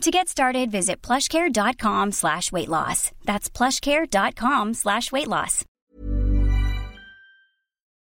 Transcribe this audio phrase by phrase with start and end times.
[0.00, 3.12] To get started, visit plushcare.com slash weight loss.
[3.26, 5.66] That's plushcare.com slash weight loss.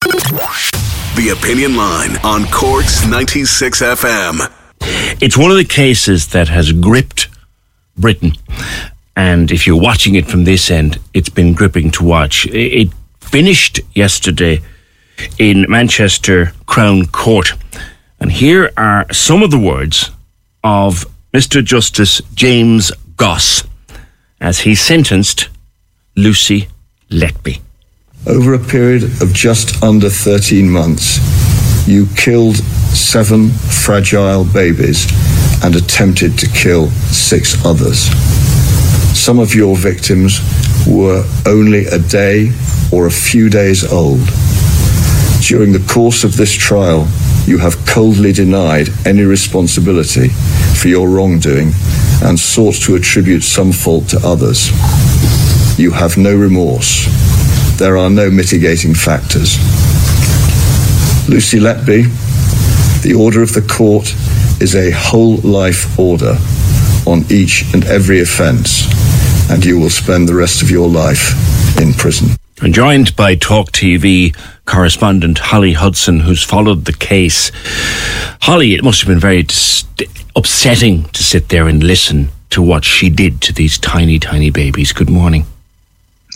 [0.02, 4.52] The Opinion Line on Cork's 96 FM.
[5.20, 7.28] It's one of the cases that has gripped
[7.96, 8.34] Britain.
[9.16, 12.46] And if you're watching it from this end, it's been gripping to watch.
[12.46, 14.62] It finished yesterday
[15.36, 17.54] in Manchester Crown Court.
[18.20, 20.12] And here are some of the words
[20.62, 21.62] of Mr.
[21.62, 23.62] Justice James Goss
[24.40, 25.50] as he sentenced
[26.16, 26.68] Lucy
[27.10, 27.60] Letby.
[28.26, 31.18] Over a period of just under 13 months,
[31.86, 35.06] you killed seven fragile babies
[35.62, 38.08] and attempted to kill six others.
[39.14, 40.40] Some of your victims
[40.86, 42.52] were only a day
[42.90, 44.26] or a few days old.
[45.42, 47.06] During the course of this trial,
[47.48, 50.28] you have coldly denied any responsibility
[50.78, 51.72] for your wrongdoing
[52.22, 54.68] and sought to attribute some fault to others.
[55.78, 57.06] You have no remorse.
[57.78, 59.56] There are no mitigating factors.
[61.26, 62.12] Lucy Letby,
[63.02, 64.14] the order of the court
[64.60, 66.36] is a whole life order
[67.06, 68.84] on each and every offence,
[69.50, 71.32] and you will spend the rest of your life
[71.80, 72.28] in prison.
[72.60, 77.52] And joined by TalkTV correspondent Holly Hudson, who's followed the case.
[78.42, 79.46] Holly, it must have been very
[80.34, 84.92] upsetting to sit there and listen to what she did to these tiny, tiny babies.
[84.92, 85.46] Good morning.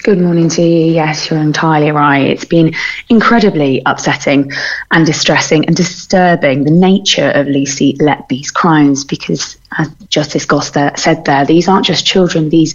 [0.02, 0.92] Good morning to you.
[0.92, 2.26] Yes, you're entirely right.
[2.26, 2.74] It's been
[3.08, 4.50] incredibly upsetting
[4.90, 11.24] and distressing and disturbing the nature of Lucy Letby's crimes because, as Justice Goss said
[11.24, 12.74] there, these aren't just children, these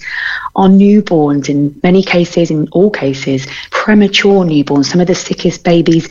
[0.56, 6.08] are newborns in many cases, in all cases, premature newborns, some of the sickest babies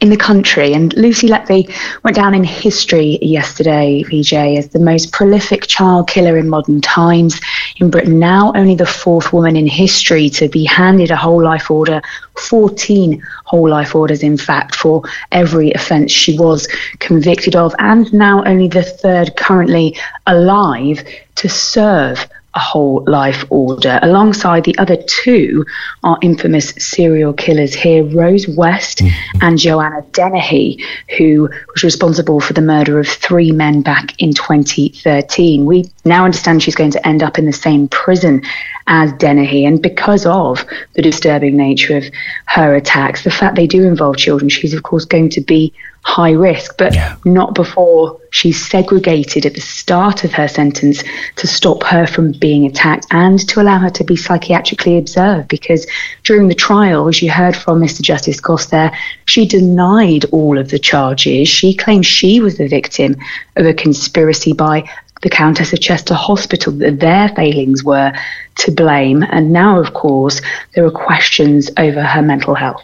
[0.00, 0.74] in the country.
[0.74, 6.36] And Lucy Letby went down in history yesterday, PJ, as the most prolific child killer
[6.36, 7.40] in modern times
[7.78, 8.18] in Britain.
[8.18, 12.00] Now, only the fourth woman in history to be handed a whole life order,
[12.36, 16.68] 14 whole life orders, in fact, for every offence she was
[17.00, 21.04] convicted of, and now only the third currently alive
[21.34, 22.24] to serve
[22.58, 24.00] a whole life order.
[24.02, 25.64] Alongside the other two
[26.02, 29.38] are infamous serial killers here Rose West mm-hmm.
[29.42, 30.84] and Joanna Dennehy,
[31.16, 35.66] who was responsible for the murder of three men back in 2013.
[35.66, 38.42] We now understand she's going to end up in the same prison
[38.88, 39.64] as Dennehy.
[39.64, 42.04] And because of the disturbing nature of
[42.46, 45.72] her attacks, the fact they do involve children, she's of course going to be
[46.02, 47.16] high risk, but yeah.
[47.26, 51.04] not before she's segregated at the start of her sentence
[51.36, 55.48] to stop her from being attacked and to allow her to be psychiatrically observed.
[55.48, 55.86] Because
[56.24, 58.00] during the trial, as you heard from Mr.
[58.00, 58.96] Justice Goss there,
[59.26, 61.46] she denied all of the charges.
[61.46, 63.16] She claimed she was the victim
[63.56, 64.88] of a conspiracy by
[65.22, 68.12] the Countess of Chester Hospital, that their failings were
[68.56, 69.22] to blame.
[69.22, 70.40] And now, of course,
[70.74, 72.82] there are questions over her mental health.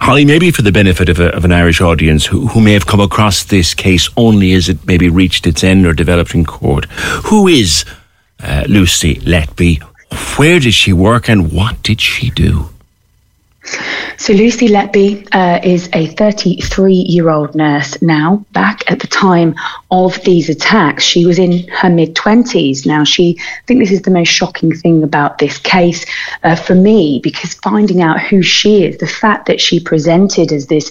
[0.00, 2.86] Holly, maybe for the benefit of, a, of an Irish audience who, who, may have
[2.86, 6.86] come across this case only as it maybe reached its end or developed in court,
[7.26, 7.84] who is
[8.42, 9.82] uh, Lucy Letby?
[10.38, 12.70] Where did she work and what did she do?
[14.18, 18.44] So Lucy Letby uh, is a 33 year old nurse now.
[18.52, 19.54] Back at the time
[19.90, 22.84] of these attacks, she was in her mid 20s.
[22.84, 26.04] Now, she, I think this is the most shocking thing about this case
[26.42, 30.66] uh, for me because finding out who she is, the fact that she presented as
[30.66, 30.90] this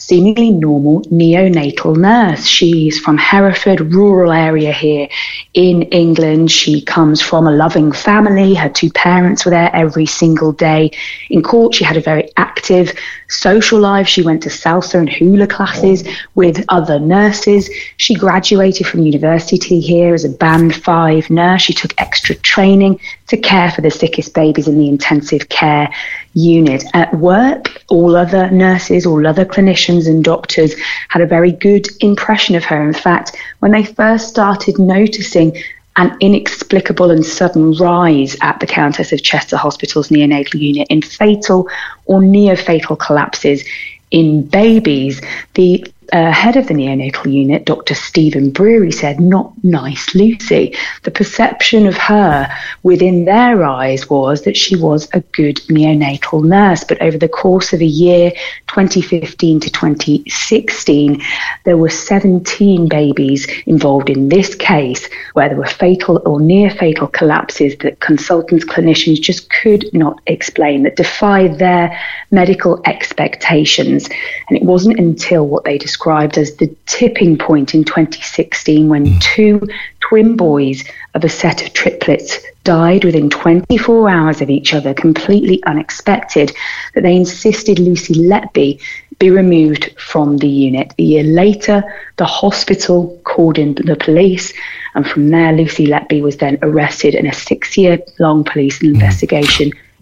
[0.00, 2.46] seemingly normal neonatal nurse.
[2.46, 5.08] She's from Hereford, rural area here
[5.54, 6.50] in England.
[6.50, 8.54] She comes from a loving family.
[8.54, 10.90] Her two parents were there every single day.
[11.28, 12.92] In court, she had a very active
[13.28, 14.08] social life.
[14.08, 16.02] She went to salsa and hula classes
[16.34, 17.68] with other nurses.
[17.98, 21.62] She graduated from university here as a band five nurse.
[21.62, 22.98] She took extra training
[23.28, 25.88] to care for the sickest babies in the intensive care
[26.34, 26.84] unit.
[26.94, 30.74] At work, all other nurses, all other clinicians and doctors
[31.08, 32.82] had a very good impression of her.
[32.82, 35.56] In fact, when they first started noticing
[35.96, 41.68] an inexplicable and sudden rise at the Countess of Chester Hospital's neonatal unit in fatal
[42.06, 43.64] or near fatal collapses
[44.10, 45.20] in babies,
[45.54, 47.94] the uh, head of the neonatal unit, Dr.
[47.94, 50.74] Stephen Brearey, said, Not nice, Lucy.
[51.04, 52.50] The perception of her
[52.82, 56.82] within their eyes was that she was a good neonatal nurse.
[56.82, 58.32] But over the course of a year,
[58.66, 61.22] 2015 to 2016,
[61.64, 67.06] there were 17 babies involved in this case where there were fatal or near fatal
[67.06, 71.96] collapses that consultants, clinicians just could not explain, that defied their
[72.30, 74.08] medical expectations.
[74.48, 79.04] And it wasn't until what they described described as the tipping point in 2016 when
[79.04, 79.20] mm.
[79.20, 79.60] two
[80.00, 80.82] twin boys
[81.12, 86.56] of a set of triplets died within 24 hours of each other, completely unexpected,
[86.94, 88.80] that they insisted Lucy Letby
[89.18, 90.94] be removed from the unit.
[90.98, 91.84] A year later,
[92.16, 94.54] the hospital called in the police,
[94.94, 98.94] and from there, Lucy Letby was then arrested in a six year long police mm.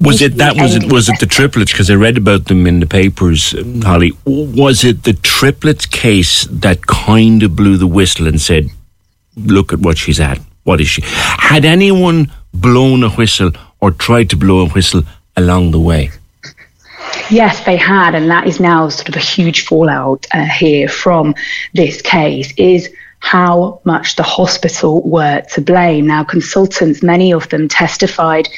[0.00, 0.56] Was it that?
[0.56, 1.72] Was it was it the triplets?
[1.72, 4.12] Because I read about them in the papers, um, Holly.
[4.24, 8.68] Was it the triplets case that kind of blew the whistle and said,
[9.36, 10.38] "Look at what she's at.
[10.62, 13.50] What is she?" Had anyone blown a whistle
[13.80, 15.02] or tried to blow a whistle
[15.36, 16.10] along the way?
[17.28, 21.34] Yes, they had, and that is now sort of a huge fallout uh, here from
[21.74, 22.52] this case.
[22.56, 22.88] Is
[23.20, 26.06] how much the hospital were to blame.
[26.06, 28.48] Now, consultants, many of them testified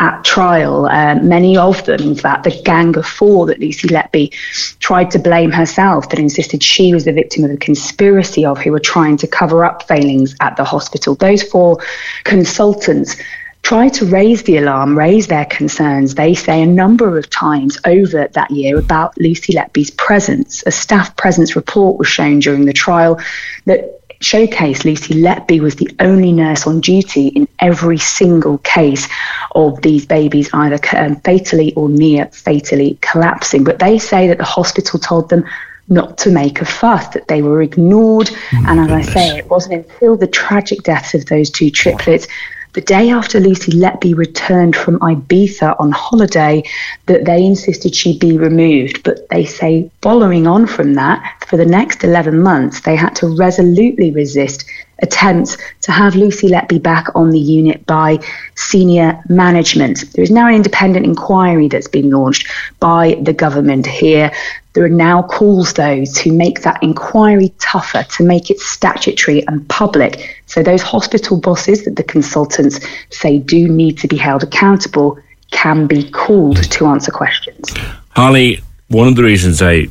[0.00, 0.86] at trial.
[0.86, 4.32] Uh, many of them, in fact, the gang of four that Lucy Letby
[4.80, 8.72] tried to blame herself, that insisted she was the victim of a conspiracy of who
[8.72, 11.14] were trying to cover up failings at the hospital.
[11.14, 11.78] Those four
[12.24, 13.16] consultants
[13.62, 18.26] tried to raise the alarm, raise their concerns, they say, a number of times over
[18.28, 20.62] that year about Lucy Letby's presence.
[20.66, 23.20] A staff presence report was shown during the trial
[23.66, 29.08] that showcase, Lucy Letby was the only nurse on duty in every single case
[29.54, 33.64] of these babies either um, fatally or near fatally collapsing.
[33.64, 35.44] But they say that the hospital told them
[35.88, 38.30] not to make a fuss, that they were ignored.
[38.52, 39.08] Oh and as goodness.
[39.08, 42.28] I say, it wasn't until the tragic deaths of those two triplets
[42.72, 46.62] the day after Lucy Letby returned from Ibiza on holiday,
[47.06, 49.02] that they insisted she be removed.
[49.02, 53.28] But they say, following on from that, for the next 11 months, they had to
[53.36, 54.64] resolutely resist
[55.02, 58.18] attempts to have Lucy Letby back on the unit by
[58.54, 60.12] senior management.
[60.12, 62.46] There is now an independent inquiry that's been launched
[62.78, 64.32] by the government here.
[64.72, 69.68] There are now calls, though, to make that inquiry tougher, to make it statutory and
[69.68, 70.42] public.
[70.46, 72.80] So those hospital bosses that the consultants
[73.10, 75.18] say do need to be held accountable
[75.50, 77.74] can be called to answer questions.
[78.10, 79.88] Holly, one of the reasons I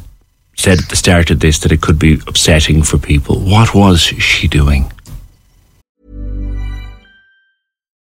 [0.60, 3.40] said at the start of this that it could be upsetting for people.
[3.40, 4.92] What was she doing?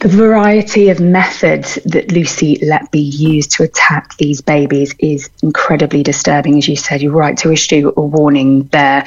[0.00, 6.56] The variety of methods that Lucy Letby used to attack these babies is incredibly disturbing.
[6.56, 9.04] As you said, you're right to issue a warning there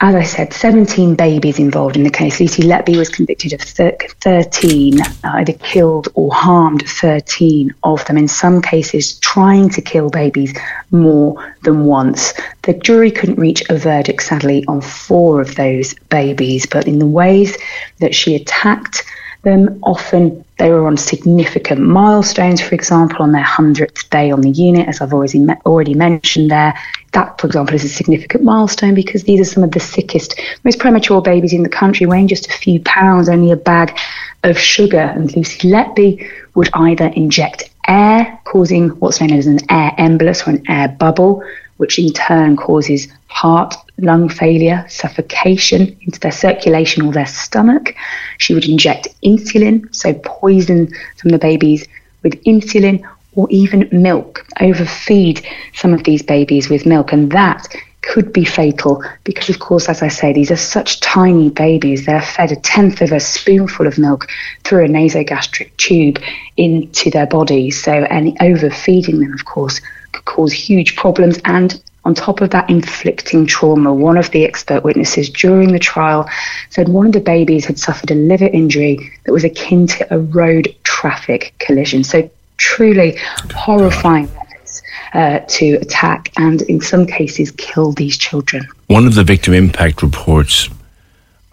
[0.00, 2.38] as I said, 17 babies involved in the case.
[2.38, 8.62] Lucy Letby was convicted of 13, either killed or harmed 13 of them, in some
[8.62, 10.56] cases trying to kill babies
[10.92, 12.32] more than once.
[12.62, 17.06] The jury couldn't reach a verdict, sadly, on four of those babies, but in the
[17.06, 17.56] ways
[17.98, 19.02] that she attacked
[19.42, 19.78] them.
[19.82, 24.88] Often they were on significant milestones, for example, on their 100th day on the unit,
[24.88, 26.78] as I've already, already mentioned there.
[27.12, 30.78] That, for example, is a significant milestone because these are some of the sickest, most
[30.78, 33.98] premature babies in the country, weighing just a few pounds, only a bag
[34.44, 34.98] of sugar.
[34.98, 40.50] And Lucy Letby would either inject air, causing what's known as an air embolus or
[40.50, 41.42] an air bubble,
[41.78, 47.94] which in turn causes heart lung failure, suffocation into their circulation or their stomach.
[48.38, 51.86] She would inject insulin, so poison some of the babies
[52.22, 57.12] with insulin or even milk, overfeed some of these babies with milk.
[57.12, 57.68] And that
[58.02, 62.06] could be fatal because, of course, as I say, these are such tiny babies.
[62.06, 64.26] They're fed a tenth of a spoonful of milk
[64.64, 66.18] through a nasogastric tube
[66.56, 67.70] into their body.
[67.70, 69.80] So, any overfeeding them, of course,
[70.12, 73.92] could cause huge problems and on top of that, inflicting trauma.
[73.92, 76.28] One of the expert witnesses during the trial
[76.70, 80.18] said one of the babies had suffered a liver injury that was akin to a
[80.18, 82.04] road traffic collision.
[82.04, 83.18] So, truly
[83.54, 88.66] horrifying methods uh, to attack and, in some cases, kill these children.
[88.86, 90.68] One of the victim impact reports,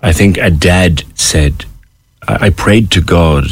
[0.02, 1.66] I think a dad said,
[2.28, 3.46] I, I prayed to God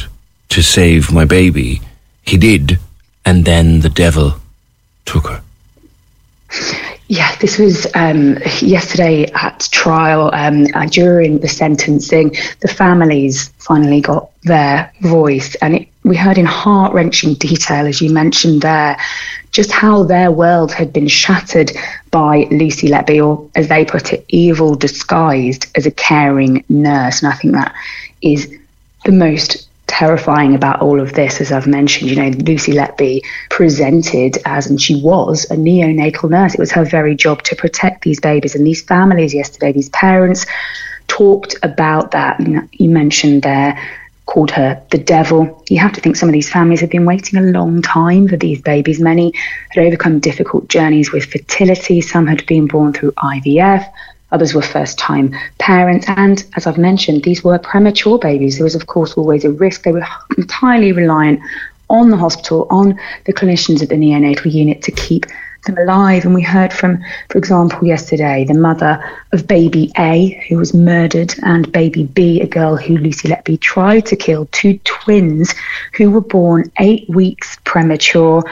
[0.50, 1.82] to save my baby.
[2.22, 2.80] He did,
[3.26, 4.36] and then the devil
[5.06, 5.42] took her.
[7.14, 10.32] Yeah, this was um, yesterday at trial.
[10.34, 16.40] Um, uh, during the sentencing, the families finally got their voice, and it, we heard
[16.40, 18.98] in heart wrenching detail, as you mentioned there,
[19.52, 21.72] just how their world had been shattered
[22.10, 27.22] by Lucy Letby, or as they put it, evil disguised as a caring nurse.
[27.22, 27.76] And I think that
[28.24, 28.58] is
[29.06, 33.22] the most terrifying about all of this, as I've mentioned, you know, Lucy Letby
[33.52, 36.56] presented as, and she was, a neonatal nurse.
[36.56, 40.48] It was her very job to protect these babies and these families yesterday, these parents
[41.08, 42.40] talked about that.
[42.72, 43.80] You mentioned there,
[44.26, 45.64] called her the devil.
[45.70, 48.38] You have to think some of these families had been waiting a long time for
[48.38, 49.00] these babies.
[49.00, 49.34] Many
[49.70, 53.88] had overcome difficult journeys with fertility, some had been born through IVF.
[54.34, 56.06] Others were first time parents.
[56.10, 58.58] And as I've mentioned, these were premature babies.
[58.58, 59.84] There was, of course, always a risk.
[59.84, 60.06] They were
[60.38, 61.40] entirely reliant
[61.90, 65.26] on the hospital, on the clinicians at the neonatal unit to keep
[65.66, 66.26] them alive.
[66.26, 71.34] And we heard from, for example, yesterday, the mother of baby A, who was murdered,
[71.44, 75.54] and baby B, a girl who Lucy Letby tried to kill, two twins
[75.94, 78.44] who were born eight weeks premature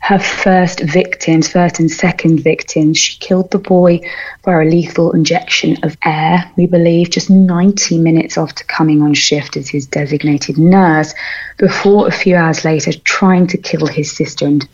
[0.00, 2.96] her first victims, first and second victims.
[2.98, 4.00] She killed the boy
[4.44, 9.56] via a lethal injection of air, we believe, just 90 minutes after coming on shift
[9.56, 11.14] as his designated nurse,
[11.58, 14.46] before a few hours later trying to kill his sister.
[14.46, 14.66] And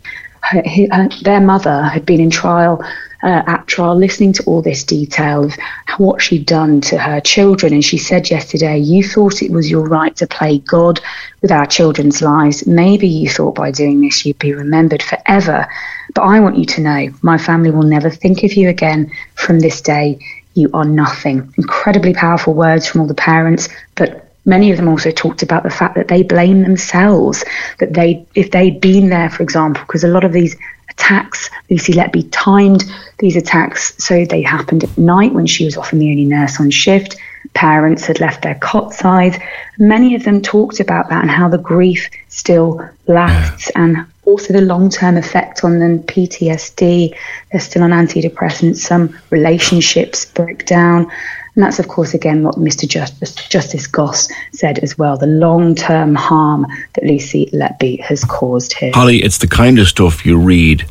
[0.49, 2.83] her, her, their mother had been in trial
[3.23, 5.53] uh, at trial, listening to all this detail of
[5.97, 7.73] what she'd done to her children.
[7.73, 11.01] And she said yesterday, You thought it was your right to play God
[11.41, 12.67] with our children's lives.
[12.67, 15.67] Maybe you thought by doing this you'd be remembered forever.
[16.13, 19.59] But I want you to know my family will never think of you again from
[19.59, 20.19] this day.
[20.53, 21.51] You are nothing.
[21.57, 25.69] Incredibly powerful words from all the parents, but many of them also talked about the
[25.69, 27.43] fact that they blame themselves
[27.79, 30.55] that they if they'd been there for example because a lot of these
[30.97, 31.49] attacks.
[31.69, 32.83] Lucy Letby timed
[33.19, 36.71] these attacks so they happened at night when she was often the only nurse on
[36.71, 37.17] shift.
[37.53, 39.37] Parents had left their cot sides.
[39.77, 44.61] Many of them talked about that and how the grief still lasts and also the
[44.61, 47.15] long term effect on them PTSD.
[47.51, 48.77] They're still on antidepressants.
[48.77, 51.11] Some relationships break down.
[51.55, 52.87] And that's, of course, again what Mr.
[52.87, 58.73] Justice, Justice Goss said as well the long term harm that Lucy Letby has caused
[58.73, 58.91] here.
[58.93, 60.85] Holly, it's the kind of stuff you read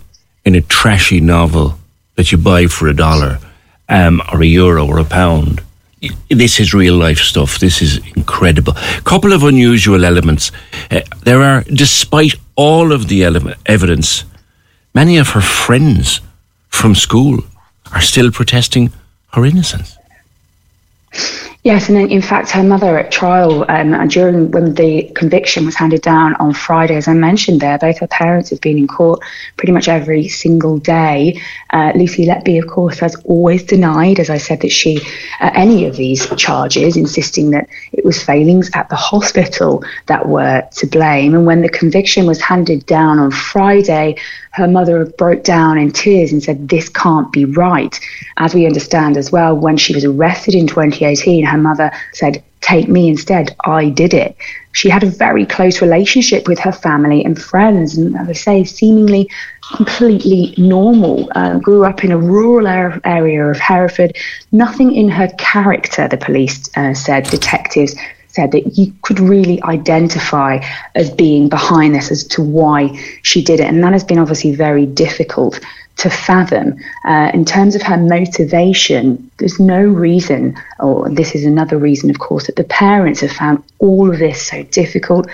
[0.44, 1.78] in a trashy novel
[2.16, 3.38] that you buy for a dollar
[3.88, 5.60] um, or a euro or a pound.
[6.28, 7.58] This is real life stuff.
[7.58, 8.74] This is incredible.
[9.04, 10.50] Couple of unusual elements.
[10.90, 14.24] Uh, there are, despite all of the evidence,
[14.94, 16.20] many of her friends
[16.68, 17.40] from school
[17.92, 18.92] are still protesting
[19.32, 19.96] her innocence.
[21.64, 26.02] Yes, and in fact, her mother at trial um, during when the conviction was handed
[26.02, 29.20] down on Friday, as I mentioned there, both her parents have been in court
[29.56, 31.40] pretty much every single day.
[31.70, 35.00] Uh, Lucy Letby, of course, has always denied, as I said, that she
[35.40, 40.62] uh, any of these charges, insisting that it was failings at the hospital that were
[40.70, 41.34] to blame.
[41.34, 44.16] And when the conviction was handed down on Friday,
[44.54, 47.98] her mother broke down in tears and said, This can't be right.
[48.36, 52.88] As we understand as well, when she was arrested in 2018, her mother said, Take
[52.88, 53.54] me instead.
[53.64, 54.36] I did it.
[54.72, 58.64] She had a very close relationship with her family and friends, and as I say,
[58.64, 59.28] seemingly
[59.76, 61.28] completely normal.
[61.34, 62.66] Uh, grew up in a rural
[63.04, 64.16] area of Hereford.
[64.52, 67.96] Nothing in her character, the police uh, said, detectives
[68.34, 70.58] said that you could really identify
[70.96, 72.90] as being behind this as to why
[73.22, 73.68] she did it.
[73.68, 75.60] And that has been obviously very difficult
[75.98, 76.74] to fathom.
[77.04, 82.18] Uh, in terms of her motivation, there's no reason, or this is another reason, of
[82.18, 85.28] course, that the parents have found all of this so difficult.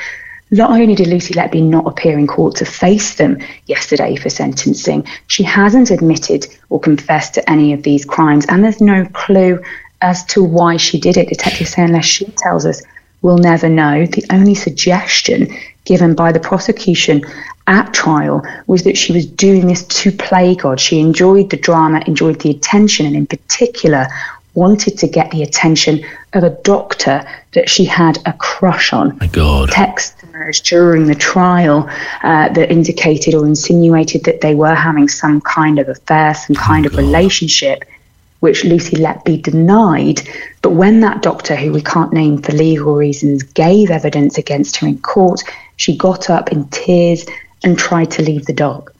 [0.50, 5.06] Not only did Lucy Letby not appear in court to face them yesterday for sentencing,
[5.28, 9.62] she hasn't admitted or confessed to any of these crimes, and there's no clue
[10.02, 11.28] as to why she did it.
[11.28, 12.82] Detectives say unless she tells us,
[13.22, 14.06] we'll never know.
[14.06, 15.54] The only suggestion
[15.84, 17.22] given by the prosecution
[17.66, 20.80] at trial was that she was doing this to play God.
[20.80, 24.06] She enjoyed the drama, enjoyed the attention, and in particular,
[24.54, 29.16] wanted to get the attention of a doctor that she had a crush on.
[29.18, 29.70] My God.
[29.70, 31.88] Text emerged during the trial
[32.22, 36.86] uh, that indicated or insinuated that they were having some kind of affair, some kind
[36.86, 37.84] of relationship
[38.40, 40.22] which Lucy Letby denied.
[40.62, 44.88] But when that doctor, who we can't name for legal reasons, gave evidence against her
[44.88, 45.42] in court,
[45.76, 47.24] she got up in tears
[47.62, 48.92] and tried to leave the dock.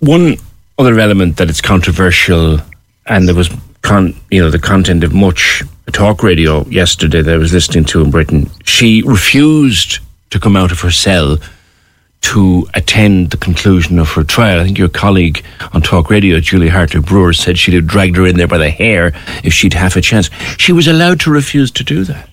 [0.00, 0.36] One
[0.78, 2.58] other element that is controversial,
[3.06, 3.50] and there was,
[3.82, 8.02] con- you know, the content of much talk radio yesterday that I was listening to
[8.02, 8.50] in Britain.
[8.64, 9.98] She refused
[10.30, 11.38] to come out of her cell
[12.22, 14.60] to attend the conclusion of her trial.
[14.60, 18.26] I think your colleague on talk radio, Julie Hartley Brewer, said she'd have dragged her
[18.26, 19.12] in there by the hair
[19.42, 20.30] if she'd half a chance.
[20.58, 22.28] She was allowed to refuse to do that.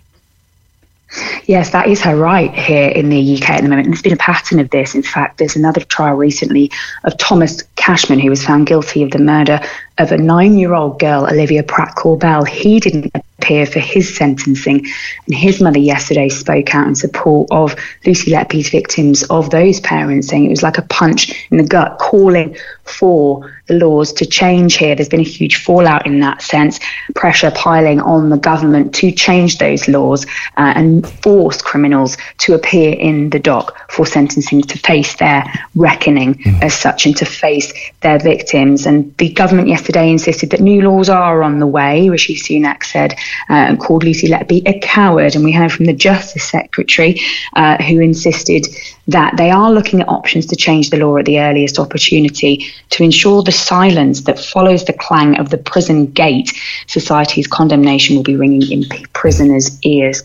[1.45, 3.87] Yes, that is her right here in the UK at the moment.
[3.87, 4.93] And there's been a pattern of this.
[4.93, 6.69] In fact, there's another trial recently
[7.05, 9.61] of Thomas Cashman, who was found guilty of the murder
[9.97, 12.47] of a nine year old girl, Olivia Pratt Korbel.
[12.47, 14.85] He didn't appear for his sentencing.
[15.25, 17.75] And his mother yesterday spoke out in support of
[18.05, 21.97] Lucy Letby's victims, of those parents, saying it was like a punch in the gut,
[21.99, 24.95] calling for the laws to change here.
[24.95, 26.79] There's been a huge fallout in that sense,
[27.15, 30.25] pressure piling on the government to change those laws
[30.57, 35.43] uh, and force criminals to appear in the dock for sentencing to face their
[35.75, 36.61] reckoning mm.
[36.61, 38.85] as such and to face their victims.
[38.85, 43.13] And the government yesterday insisted that new laws are on the way, Rishi Sunak said,
[43.49, 45.35] uh, and called Lucy Letby a coward.
[45.35, 47.21] And we heard from the Justice Secretary
[47.55, 48.67] uh, who insisted
[49.07, 53.03] that they are looking at options to change the law at the earliest opportunity to
[53.03, 56.51] ensure the silence that follows the clang of the prison gate.
[56.87, 60.23] Society's condemnation will be ringing in prisoners' ears.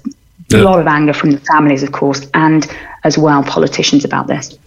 [0.53, 2.67] A lot of anger from the families, of course, and
[3.05, 4.59] as well politicians about this.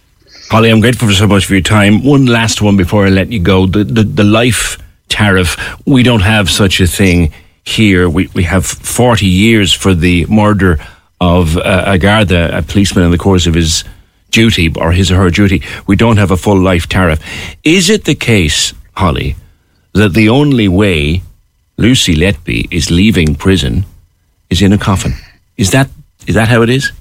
[0.50, 2.04] Holly, I'm grateful for so much for your time.
[2.04, 3.66] One last one before I let you go.
[3.66, 7.32] The, the, the life tariff, we don't have such a thing
[7.64, 8.08] here.
[8.08, 10.78] We, we have 40 years for the murder
[11.20, 13.84] of uh, a a policeman in the course of his
[14.30, 15.62] duty or his or her duty.
[15.86, 17.20] We don't have a full life tariff.
[17.64, 19.36] Is it the case, Holly,
[19.92, 21.22] that the only way
[21.78, 23.84] Lucy Letby is leaving prison
[24.50, 25.14] is in a coffin?
[25.56, 25.88] Is that
[26.26, 26.92] is that how it is?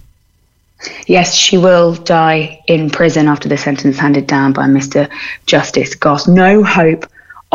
[1.07, 5.09] Yes, she will die in prison after the sentence handed down by Mr.
[5.45, 6.27] Justice Goss.
[6.27, 7.05] No hope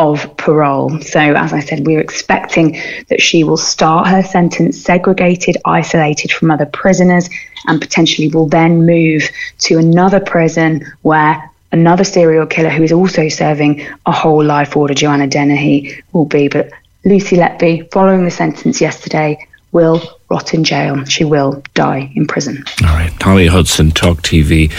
[0.01, 0.99] of parole.
[1.01, 2.71] So, as I said, we're expecting
[3.09, 7.29] that she will start her sentence segregated, isolated from other prisoners,
[7.67, 13.29] and potentially will then move to another prison where another serial killer who is also
[13.29, 16.47] serving a whole life order, Joanna Dennehy, will be.
[16.47, 16.71] But
[17.05, 21.05] Lucy Letby, following the sentence yesterday, will rot in jail.
[21.05, 22.63] She will die in prison.
[22.83, 23.13] All right.
[23.19, 24.71] Tommy Hudson, TalkTV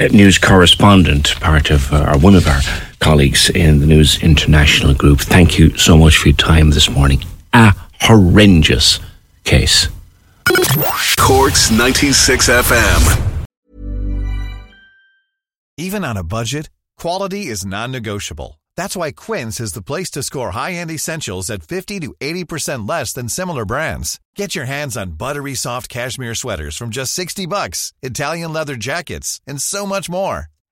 [0.00, 2.60] uh, news correspondent, part of uh, one of our
[2.98, 5.20] colleagues in the News International Group.
[5.20, 7.20] Thank you so much for your time this morning.
[7.52, 9.00] A horrendous
[9.44, 9.88] case.
[11.18, 13.44] Cork's 96 FM.
[15.76, 18.60] Even on a budget, quality is non negotiable.
[18.76, 22.88] That's why Quince is the place to score high end essentials at 50 to 80%
[22.88, 24.20] less than similar brands.
[24.36, 29.40] Get your hands on buttery soft cashmere sweaters from just 60 bucks, Italian leather jackets,
[29.46, 30.46] and so much more.